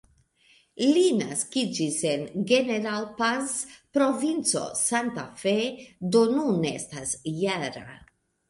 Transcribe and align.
Li 0.93 1.01
naskiĝis 1.17 1.97
en 2.11 2.23
"General 2.53 3.05
Paz", 3.21 3.53
provinco 3.99 4.65
Santa 4.83 5.29
Fe, 5.45 5.55
do 6.17 6.27
nun 6.35 6.69
estas 6.75 7.17
-jara. 7.35 7.87